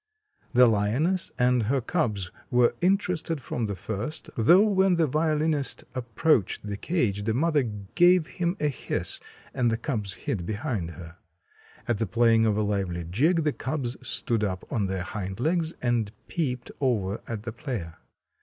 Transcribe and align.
"The 0.53 0.65
lioness 0.65 1.29
and 1.37 1.61
her 1.69 1.79
cubs 1.79 2.31
were 2.49 2.73
interested 2.81 3.39
from 3.39 3.67
the 3.67 3.75
first, 3.75 4.31
though 4.35 4.65
when 4.65 4.95
the 4.95 5.05
violinist 5.05 5.83
approached 5.93 6.65
the 6.65 6.75
cage 6.75 7.21
the 7.25 7.35
mother 7.35 7.61
gave 7.93 8.25
him 8.25 8.57
a 8.59 8.67
hiss 8.67 9.19
and 9.53 9.69
the 9.69 9.77
cubs 9.77 10.13
hid 10.13 10.43
behind 10.43 10.89
her. 10.97 11.17
At 11.87 11.99
the 11.99 12.07
playing 12.07 12.47
of 12.47 12.57
a 12.57 12.63
lively 12.63 13.03
jig 13.03 13.43
the 13.43 13.53
cubs 13.53 13.95
stood 14.01 14.43
up 14.43 14.65
on 14.73 14.87
their 14.87 15.03
hind 15.03 15.39
legs 15.39 15.73
and 15.83 16.11
peeped 16.27 16.71
over 16.79 17.21
at 17.27 17.43
the 17.43 17.53
player. 17.53 17.97